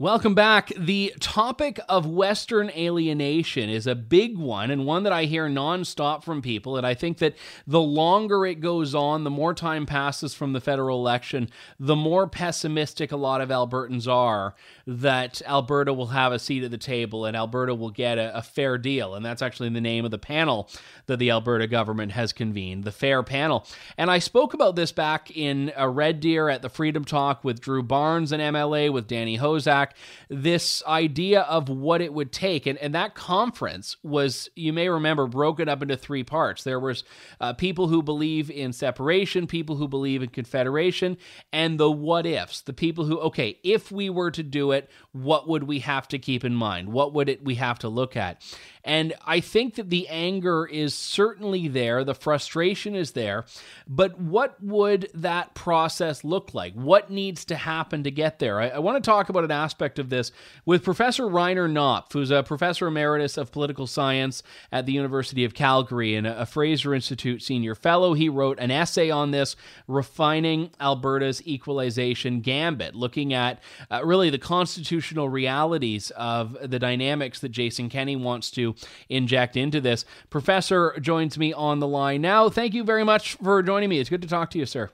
[0.00, 0.70] Welcome back.
[0.78, 6.22] The topic of Western alienation is a big one and one that I hear nonstop
[6.22, 6.76] from people.
[6.76, 7.34] And I think that
[7.66, 12.28] the longer it goes on, the more time passes from the federal election, the more
[12.28, 14.54] pessimistic a lot of Albertans are
[14.86, 18.42] that Alberta will have a seat at the table and Alberta will get a, a
[18.42, 19.16] fair deal.
[19.16, 20.70] And that's actually the name of the panel
[21.06, 23.66] that the Alberta government has convened, the FAIR Panel.
[23.96, 27.82] And I spoke about this back in Red Deer at the Freedom Talk with Drew
[27.82, 29.87] Barnes, an MLA, with Danny Hozak,
[30.28, 32.66] this idea of what it would take.
[32.66, 36.64] And, and that conference was, you may remember, broken up into three parts.
[36.64, 37.04] There was
[37.40, 41.16] uh, people who believe in separation, people who believe in confederation,
[41.52, 45.48] and the what ifs, the people who, okay, if we were to do it, what
[45.48, 46.92] would we have to keep in mind?
[46.92, 48.42] What would it we have to look at?
[48.88, 53.44] And I think that the anger is certainly there, the frustration is there,
[53.86, 56.72] but what would that process look like?
[56.72, 58.58] What needs to happen to get there?
[58.58, 60.32] I, I want to talk about an aspect of this
[60.64, 65.52] with Professor Rainer Knopff, who's a professor emeritus of political science at the University of
[65.52, 68.14] Calgary and a Fraser Institute senior fellow.
[68.14, 69.54] He wrote an essay on this,
[69.86, 77.50] Refining Alberta's Equalization Gambit, looking at uh, really the constitutional realities of the dynamics that
[77.50, 78.74] Jason Kenney wants to
[79.08, 80.04] inject into this.
[80.30, 82.48] Professor joins me on the line now.
[82.48, 83.98] Thank you very much for joining me.
[83.98, 84.90] It's good to talk to you, sir.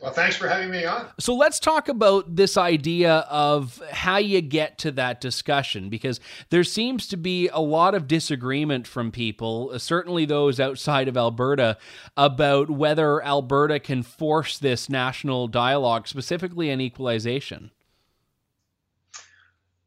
[0.00, 1.08] Well, thanks for having me on.
[1.18, 6.64] So let's talk about this idea of how you get to that discussion because there
[6.64, 11.76] seems to be a lot of disagreement from people, certainly those outside of Alberta,
[12.16, 17.70] about whether Alberta can force this national dialogue, specifically on equalization.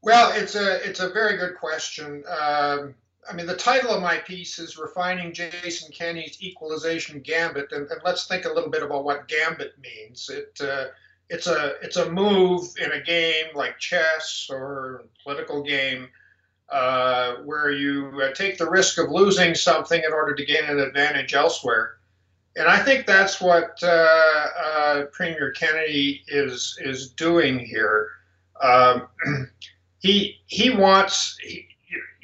[0.04, 2.24] Well, it's a it's a very good question.
[2.28, 2.94] Um,
[3.30, 7.72] I mean, the title of my piece is Refining Jason Kenney's Equalization Gambit.
[7.72, 10.30] And, and let's think a little bit about what gambit means.
[10.30, 10.88] It, uh,
[11.30, 16.10] it's, a, it's a move in a game like chess or political game
[16.70, 20.80] uh, where you uh, take the risk of losing something in order to gain an
[20.80, 21.98] advantage elsewhere.
[22.56, 28.10] And I think that's what uh, uh, Premier Kenney is, is doing here.
[28.62, 29.08] Um,
[30.00, 31.38] he, he wants,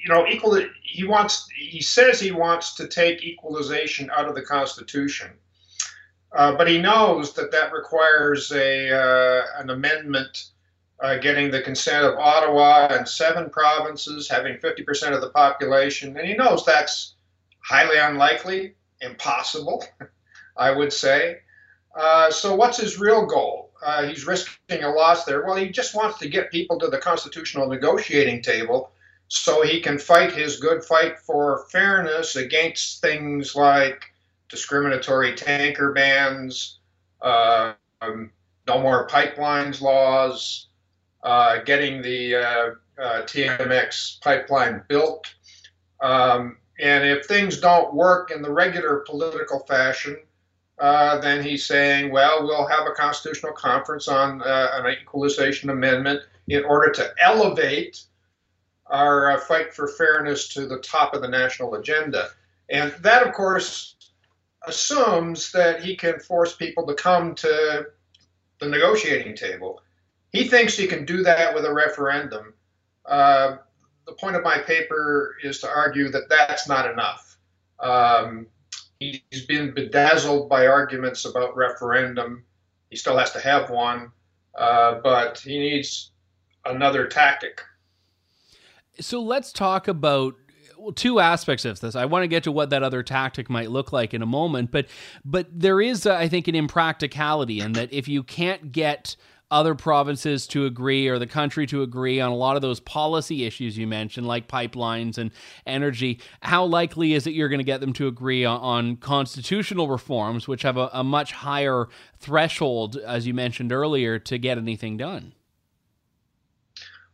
[0.10, 0.60] you know, equal.
[0.82, 1.48] He wants.
[1.56, 5.30] He says he wants to take equalization out of the Constitution,
[6.36, 10.46] uh, but he knows that that requires a uh, an amendment,
[11.00, 16.28] uh, getting the consent of Ottawa and seven provinces, having 50% of the population, and
[16.28, 17.14] he knows that's
[17.64, 19.86] highly unlikely, impossible,
[20.58, 21.38] I would say.
[21.96, 23.74] Uh, so, what's his real goal?
[23.86, 25.46] Uh, he's risking a loss there.
[25.46, 28.92] Well, he just wants to get people to the constitutional negotiating table
[29.30, 34.04] so he can fight his good fight for fairness against things like
[34.50, 36.80] discriminatory tanker bans,
[37.22, 38.32] uh, um,
[38.68, 40.68] no more pipelines laws,
[41.24, 45.34] uh, getting the uh, uh TMX pipeline built.
[46.02, 50.18] Um, and if things don't work in the regular political fashion,
[50.80, 56.22] uh, then he's saying, well, we'll have a constitutional conference on uh, an equalization amendment
[56.48, 58.06] in order to elevate
[58.90, 62.30] our uh, fight for fairness to the top of the national agenda.
[62.70, 63.96] And that, of course,
[64.68, 67.88] assumes that he can force people to come to
[68.60, 69.82] the negotiating table.
[70.32, 72.54] He thinks he can do that with a referendum.
[73.06, 73.58] Uh,
[74.06, 77.38] the point of my paper is to argue that that's not enough.
[77.80, 78.48] Um,
[79.00, 82.44] he's been bedazzled by arguments about referendum.
[82.90, 84.12] He still has to have one,
[84.58, 86.12] uh, but he needs
[86.66, 87.62] another tactic.
[89.00, 90.36] So let's talk about
[90.78, 91.96] well, two aspects of this.
[91.96, 94.72] I want to get to what that other tactic might look like in a moment,
[94.72, 94.88] but
[95.26, 99.16] but there is, uh, I think, an impracticality in that if you can't get
[99.52, 103.46] other provinces to agree or the country to agree on a lot of those policy
[103.46, 105.32] issues you mentioned, like pipelines and
[105.66, 109.88] energy, how likely is it you're going to get them to agree on, on constitutional
[109.88, 111.88] reforms, which have a, a much higher
[112.20, 115.34] threshold, as you mentioned earlier, to get anything done?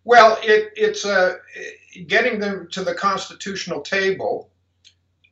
[0.05, 1.37] Well, it, it's uh,
[2.07, 4.51] getting them to the constitutional table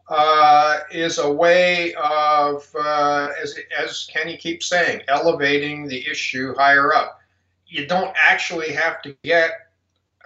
[0.10, 6.94] uh, is a way of, uh, as, as Kenney keeps saying, elevating the issue higher
[6.94, 7.20] up.
[7.68, 9.52] You don't actually have to get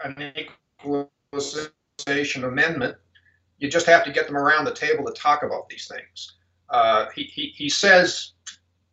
[0.03, 0.33] an
[0.81, 2.95] equalization amendment.
[3.59, 6.35] You just have to get them around the table to talk about these things.
[6.69, 8.31] Uh, he, he, he says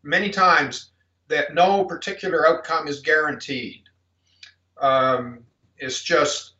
[0.02, 0.90] many times
[1.28, 3.83] that no particular outcome is guaranteed.
[4.84, 5.40] Um,
[5.78, 6.52] it's just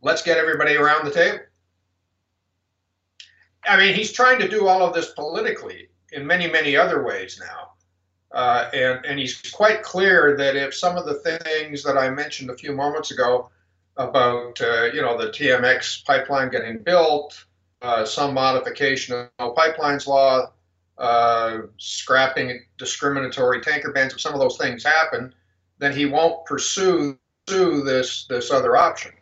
[0.00, 1.40] let's get everybody around the table.
[3.66, 7.40] I mean, he's trying to do all of this politically in many, many other ways
[7.40, 7.72] now.
[8.30, 12.50] Uh, and, and he's quite clear that if some of the things that I mentioned
[12.50, 13.50] a few moments ago
[13.96, 17.44] about, uh, you know, the TMX pipeline getting built,
[17.82, 20.52] uh, some modification of the pipelines law,
[20.98, 25.34] uh, scrapping discriminatory tanker bans, if some of those things happen,
[25.78, 27.18] then he won't pursue,
[27.48, 29.12] pursue this, this other option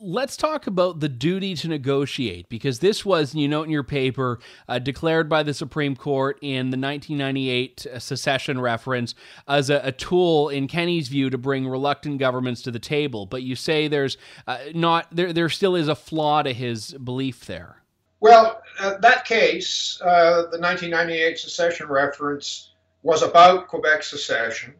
[0.00, 4.38] let's talk about the duty to negotiate because this was, you note in your paper,
[4.68, 9.14] uh, declared by the Supreme Court in the 1998 uh, secession reference
[9.48, 13.26] as a, a, tool, in Kenney's view, to bring reluctant governments to the table.
[13.26, 15.32] But you say there's uh, not there.
[15.32, 17.82] There still is a flaw to his belief there.
[18.20, 24.74] Well, uh, that case, uh, the 1998 secession reference, was about Quebec secession.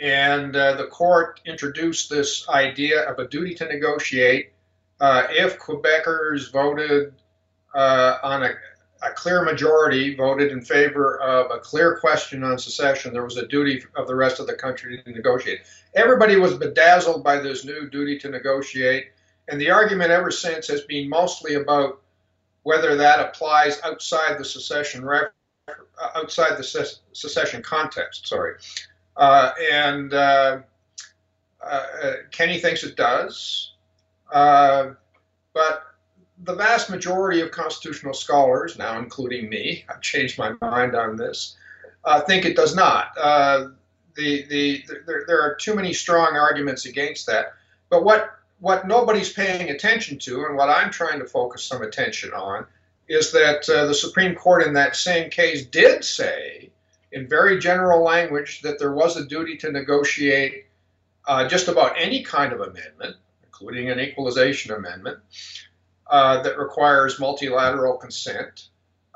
[0.00, 4.52] And uh, the court introduced this idea of a duty to negotiate
[5.00, 7.14] uh, if Quebecers voted
[7.74, 8.50] uh, on a,
[9.02, 13.46] a, clear majority, voted in favor of a clear question on secession, there was a
[13.46, 15.60] duty of the rest of the country to negotiate.
[15.94, 19.10] Everybody was bedazzled by this new duty to negotiate.
[19.48, 22.02] And the argument ever since has been mostly about
[22.64, 25.28] whether that applies outside the secession ref,
[26.16, 28.26] outside the secession context.
[28.26, 28.54] Sorry,
[29.18, 30.60] uh, and uh,
[31.62, 33.72] uh, Kenney thinks it does.
[34.32, 35.82] but
[36.44, 41.56] the vast majority of constitutional scholars, now including me, I've changed my mind on this,
[42.26, 43.14] think it does not.
[43.14, 47.52] The, the, there, there are too many strong arguments against that.
[47.88, 52.32] But what what nobody's paying attention to, and what I'm trying to focus some attention
[52.32, 52.66] on,
[53.08, 56.67] is that uh, the Supreme Court in that same case did say
[57.12, 60.66] in very general language that there was a duty to negotiate
[61.26, 65.18] uh, just about any kind of amendment, including an equalization amendment,
[66.08, 68.68] uh, that requires multilateral consent.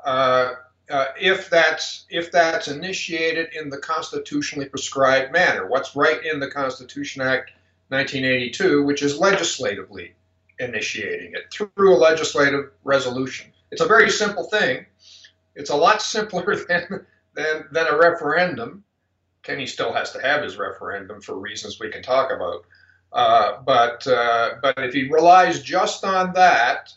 [0.03, 0.53] Uh,
[0.89, 6.51] uh, if that's if that's initiated in the constitutionally prescribed manner, what's right in the
[6.51, 7.51] Constitution Act
[7.87, 10.13] 1982, which is legislatively
[10.59, 13.51] initiating it through a legislative resolution.
[13.71, 14.85] It's a very simple thing.
[15.55, 17.05] It's a lot simpler than
[17.35, 18.83] than, than a referendum.
[19.43, 22.65] Kenney still has to have his referendum for reasons we can talk about.
[23.11, 26.91] Uh, but uh, but if he relies just on that,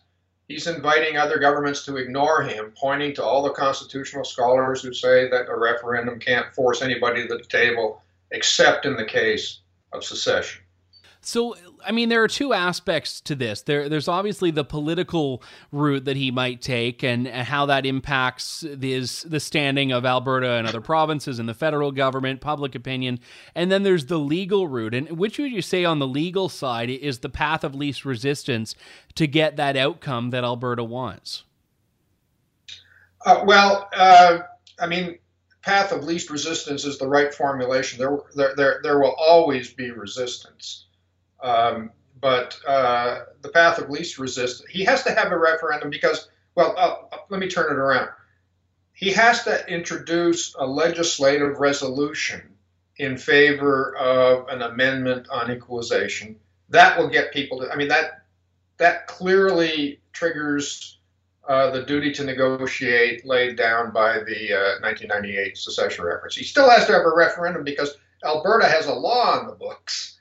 [0.49, 5.28] he's inviting other governments to ignore him, pointing to all the constitutional scholars who say
[5.28, 9.61] that a referendum can't force anybody to the table, except in the case
[9.93, 10.62] of secession.
[11.26, 13.62] So, I mean, there are two aspects to this.
[13.62, 18.64] There, there's obviously the political route that he might take, and, and how that impacts
[18.64, 23.18] this, the standing of Alberta and other provinces and the federal government, public opinion,
[23.56, 24.94] and then there's the legal route.
[24.94, 28.76] And which would you say on the legal side is the path of least resistance
[29.16, 31.42] to get that outcome that Alberta wants?
[33.24, 34.38] Uh, well, uh,
[34.78, 35.18] I mean,
[35.62, 37.98] path of least resistance is the right formulation.
[37.98, 40.86] There, there, there, there will always be resistance.
[41.47, 41.90] Um,
[42.20, 46.74] but uh, the path of least resistance, he has to have a referendum because, well,
[46.76, 48.09] uh, let me turn it around.
[48.92, 52.42] He has to introduce a legislative resolution
[52.97, 56.36] in favor of an amendment on equalization.
[56.70, 58.22] That will get people to, I mean, that,
[58.78, 60.99] that clearly triggers
[61.49, 66.34] uh, the duty to negotiate laid down by the uh, 1998 secession reference.
[66.34, 70.15] He still has to have a referendum because Alberta has a law on the books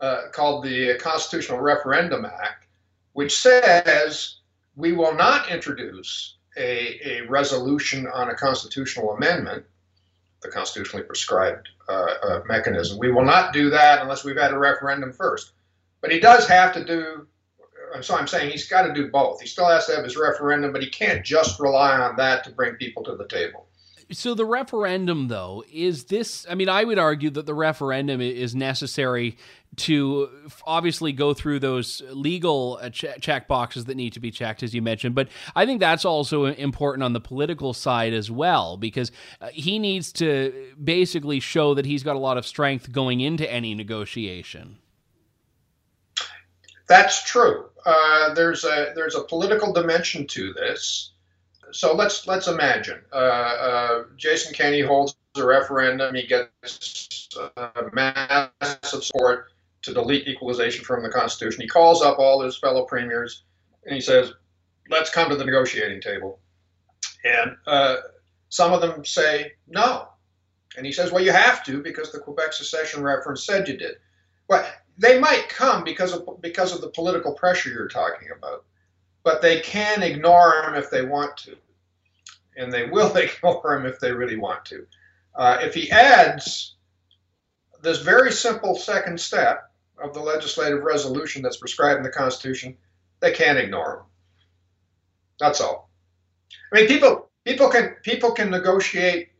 [0.00, 2.66] uh, called the Constitutional Referendum Act,
[3.12, 4.36] which says
[4.76, 9.64] we will not introduce a, a resolution on a constitutional amendment,
[10.42, 12.98] the constitutionally prescribed uh, uh, mechanism.
[12.98, 15.52] We will not do that unless we've had a referendum first.
[16.00, 17.26] But he does have to do,
[18.02, 19.40] so I'm saying he's got to do both.
[19.40, 22.50] He still has to have his referendum, but he can't just rely on that to
[22.50, 23.66] bring people to the table.
[24.10, 26.46] So the referendum, though, is this?
[26.48, 29.36] I mean, I would argue that the referendum is necessary
[29.76, 30.28] to
[30.66, 34.82] obviously go through those legal uh, check boxes that need to be checked, as you
[34.82, 35.14] mentioned.
[35.14, 39.78] But I think that's also important on the political side as well, because uh, he
[39.78, 44.78] needs to basically show that he's got a lot of strength going into any negotiation.
[46.86, 47.70] That's true.
[47.86, 51.13] Uh, there's a there's a political dimension to this.
[51.74, 56.14] So let's let's imagine uh, uh, Jason Kenney holds a referendum.
[56.14, 59.50] He gets uh, massive support
[59.82, 61.62] to delete equalization from the Constitution.
[61.62, 63.42] He calls up all his fellow premiers
[63.84, 64.32] and he says,
[64.88, 66.38] "Let's come to the negotiating table."
[67.24, 67.96] And uh,
[68.50, 70.10] some of them say no,
[70.76, 73.96] and he says, "Well, you have to because the Quebec secession reference said you did."
[74.46, 74.64] Well,
[74.96, 78.64] they might come because of because of the political pressure you're talking about,
[79.24, 81.56] but they can ignore him if they want to,
[82.56, 84.86] and they will ignore him if they really want to.
[85.34, 86.76] Uh, if he adds
[87.82, 92.76] this very simple second step of the legislative resolution that's prescribed in the Constitution,
[93.20, 94.06] they can't ignore him.
[95.38, 95.90] That's all.
[96.72, 99.30] I mean, people people can people can negotiate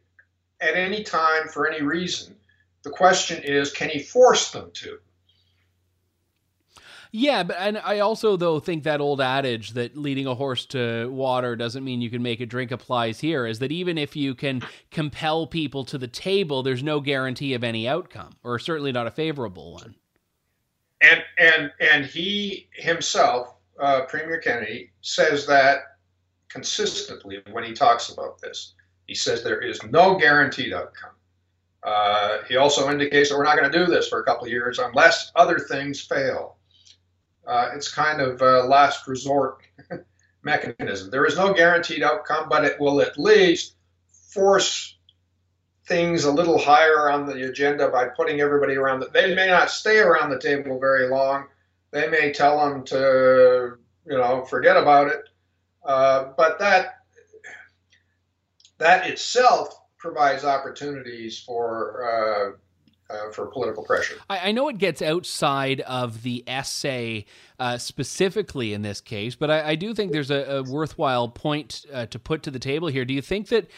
[0.61, 2.37] at any time for any reason.
[2.83, 4.99] The question is, can he force them to?
[7.17, 11.09] Yeah, but and I also though think that old adage that leading a horse to
[11.13, 14.35] water doesn't mean you can make a drink applies here is that even if you
[14.35, 19.07] can compel people to the table, there's no guarantee of any outcome, or certainly not
[19.07, 19.95] a favorable one.
[21.03, 25.83] And and and he himself, uh, Premier Kenney, says that
[26.49, 28.75] consistently when he talks about this.
[29.07, 31.13] He says there is no guaranteed outcome.
[31.85, 34.51] Uh, he also indicates that we're not going to do this for a couple of
[34.51, 36.54] years unless other things fail.
[37.47, 39.59] Uh, it's kind of a last resort
[40.43, 41.11] mechanism.
[41.11, 43.77] There is no guaranteed outcome, but it will at least
[44.33, 44.97] force
[45.87, 49.01] things a little higher on the agenda by putting everybody around.
[49.01, 51.47] The, they may not stay around the table very long.
[51.91, 53.77] They may tell them to,
[54.07, 55.29] you know, forget about it.
[55.85, 57.01] Uh, but that
[58.79, 62.59] that itself provides opportunities for
[63.11, 64.17] uh, for political pressure.
[64.31, 67.27] I, I, know it gets outside of the essay
[67.59, 71.85] uh, specifically in this case, but I, I do think there's a, a worthwhile point
[71.93, 73.05] uh, to put to the table here.
[73.05, 73.71] Do you think that?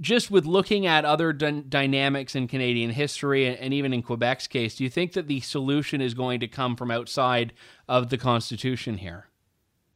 [0.00, 4.48] Just with looking at other d- dynamics in Canadian history and, and even in Quebec's
[4.48, 7.52] case, do you think that the solution is going to come from outside
[7.88, 9.28] of the Constitution here?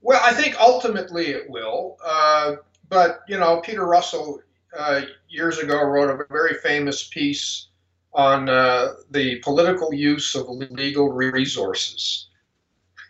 [0.00, 1.98] Well, I think ultimately it will.
[2.04, 2.56] Uh,
[2.88, 4.40] but, you know, Peter Russell
[4.78, 7.68] uh, years ago wrote a very famous piece
[8.18, 12.28] on uh, the political use of legal resources.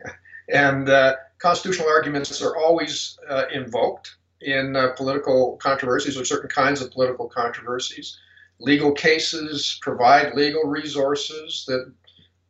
[0.53, 6.83] and uh, constitutional arguments are always uh, invoked in uh, political controversies or certain kinds
[6.83, 8.19] of political controversies.
[8.61, 11.91] Legal cases provide legal resources that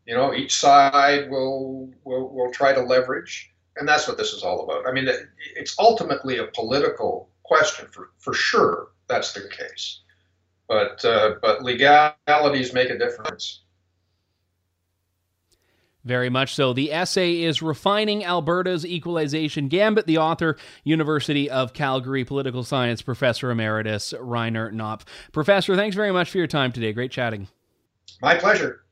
[0.06, 4.42] you know each side will will, will try to leverage, and that's what this is
[4.42, 4.86] all about.
[4.86, 5.06] I mean,
[5.54, 8.88] it's ultimately a political question for for sure.
[9.06, 10.00] That's the case
[10.68, 13.62] but uh, but legalities make a difference.
[16.04, 16.72] Very much so.
[16.72, 20.06] The essay is Refining Alberta's Equalization Gambit.
[20.06, 25.02] The author, University of Calgary political science professor emeritus Rainer Knopff.
[25.32, 26.92] Professor, thanks very much for your time today.
[26.92, 27.48] Great chatting.
[28.22, 28.84] My pleasure.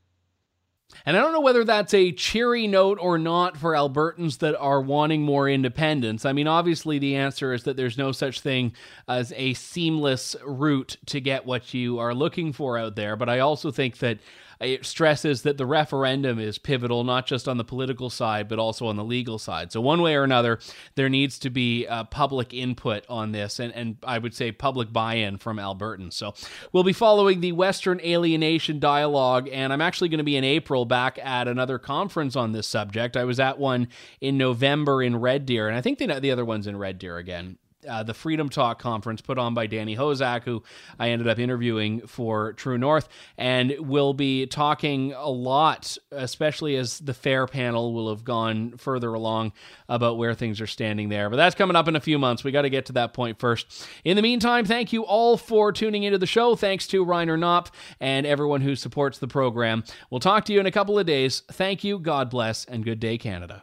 [1.05, 4.81] And I don't know whether that's a cheery note or not for Albertans that are
[4.81, 6.25] wanting more independence.
[6.25, 8.73] I mean, obviously, the answer is that there's no such thing
[9.09, 13.15] as a seamless route to get what you are looking for out there.
[13.15, 14.19] But I also think that
[14.61, 18.87] it stresses that the referendum is pivotal, not just on the political side, but also
[18.87, 19.73] on the legal side.
[19.73, 20.59] So, one way or another,
[20.95, 24.93] there needs to be uh, public input on this, and, and I would say public
[24.93, 26.15] buy in from Albertans.
[26.15, 26.35] So,
[26.73, 30.85] we'll be following the Western Alienation Dialogue, and I'm actually going to be in April
[30.85, 33.17] back at another conference on this subject.
[33.17, 33.89] I was at one
[34.21, 37.19] in November in Red Deer, and I think the, the other one's in Red Deer
[37.19, 37.59] again
[37.89, 40.63] uh, the Freedom Talk conference put on by Danny Hozak, who
[40.99, 46.99] I ended up interviewing for True North, and we'll be talking a lot, especially as
[46.99, 49.53] the fair panel will have gone further along
[49.89, 51.31] about where things are standing there.
[51.31, 52.45] But that's coming up in a few months.
[52.45, 53.87] We got to get to that point first.
[54.05, 56.57] In the meantime, thank you all for tuning into the show.
[56.57, 57.71] Thanks to Rainer Knopff
[58.01, 59.85] and everyone who supports the program.
[60.11, 61.43] We'll talk to you in a couple of days.
[61.53, 63.63] Thank you, God bless, and good day, Canada.